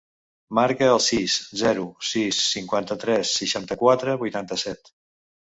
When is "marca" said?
0.59-0.87